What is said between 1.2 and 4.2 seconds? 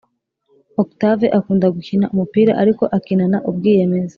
akunda gukina umupira ariko akinana ubwiyemezi